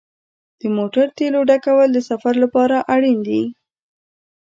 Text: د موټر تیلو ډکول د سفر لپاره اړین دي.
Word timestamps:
د 0.59 0.61
موټر 0.77 1.05
تیلو 1.17 1.41
ډکول 1.49 1.89
د 1.93 1.97
سفر 2.09 2.33
لپاره 2.43 2.77
اړین 2.95 3.17
دي. 3.27 3.41